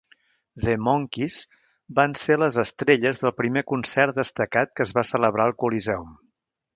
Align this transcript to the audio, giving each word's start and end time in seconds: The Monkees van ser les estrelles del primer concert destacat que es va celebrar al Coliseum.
The 0.67 0.73
Monkees 0.85 1.35
van 1.99 2.15
ser 2.21 2.37
les 2.43 2.57
estrelles 2.63 3.21
del 3.25 3.33
primer 3.41 3.63
concert 3.73 4.17
destacat 4.23 4.73
que 4.79 4.85
es 4.87 4.95
va 4.99 5.05
celebrar 5.11 5.47
al 5.51 5.55
Coliseum. 5.65 6.09